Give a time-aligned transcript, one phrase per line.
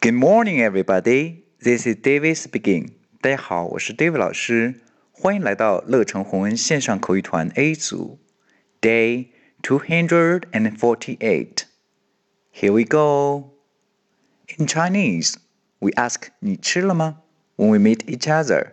[0.00, 1.44] Good morning, everybody.
[1.60, 2.90] This is David speaking.
[3.20, 8.18] 大家好，我是 David 老师，欢迎来到乐成宏恩线上口语团 A 组，
[8.80, 9.28] Day
[9.62, 11.62] two hundred and forty-eight.
[12.52, 13.54] Here we go.
[14.58, 15.36] In Chinese,
[15.78, 17.22] we ask 你吃了吗
[17.56, 18.72] when we meet each other.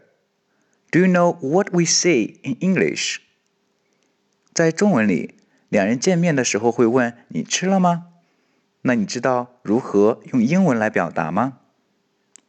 [0.92, 3.20] Do you know what we say in English?
[4.54, 5.36] 在中文里，
[5.70, 8.08] 两人见面的时候会问你吃了吗？
[8.87, 11.59] 那你知道如何用英文来表达吗？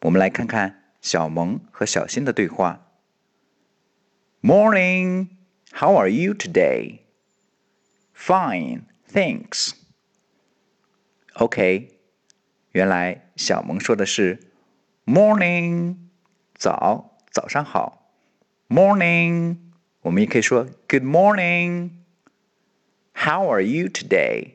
[0.02, 2.86] 我们来看看小萌和小新的对话。
[4.40, 5.30] Morning,
[5.72, 7.00] how are you today?
[8.16, 8.82] Fine,
[9.12, 9.72] thanks.
[11.34, 11.98] OK，
[12.70, 14.52] 原来小萌说的是
[15.04, 15.96] Morning，
[16.54, 18.12] 早，早上好。
[18.68, 19.56] Morning，
[20.02, 21.90] 我们也可以说 Good morning.
[23.12, 24.52] How are you today?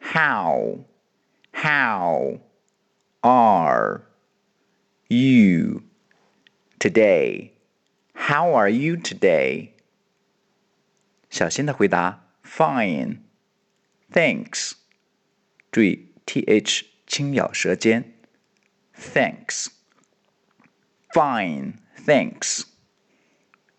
[0.00, 0.80] How?
[1.62, 2.40] How
[3.22, 4.02] are
[5.08, 5.84] you
[6.80, 7.52] today?
[8.14, 9.68] How are you today?
[11.30, 13.18] 小新的回答，Fine,
[14.10, 14.72] thanks.
[15.70, 18.12] 注意 th 轻咬舌尖
[18.96, 19.68] ，thanks。
[21.14, 22.64] Fine, thanks.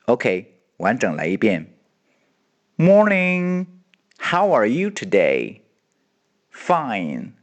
[0.05, 1.67] OK，完整来一遍。
[2.77, 3.66] Morning,
[4.19, 5.63] how are you today?
[6.50, 7.42] Fine.